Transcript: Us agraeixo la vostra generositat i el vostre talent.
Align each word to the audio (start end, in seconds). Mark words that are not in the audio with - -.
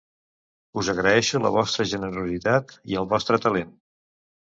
Us 0.83 0.89
agraeixo 0.93 1.43
la 1.45 1.53
vostra 1.57 1.87
generositat 1.93 2.77
i 2.95 3.01
el 3.05 3.11
vostre 3.15 3.43
talent. 3.49 3.75